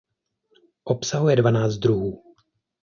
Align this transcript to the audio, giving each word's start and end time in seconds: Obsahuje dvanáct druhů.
Obsahuje 0.83 1.35
dvanáct 1.35 1.73
druhů. 1.77 2.23